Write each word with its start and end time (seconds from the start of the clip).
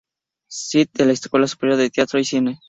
Site 0.49 0.89
de 0.97 1.05
la 1.05 1.13
Escuela 1.13 1.45
Superior 1.47 1.77
de 1.77 1.91
Teatro 1.91 2.17
y 2.17 2.25
Cine 2.25 2.59